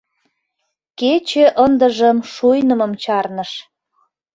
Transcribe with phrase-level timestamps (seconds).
[0.99, 3.51] Кече ындыжым шуйнымым чарныш.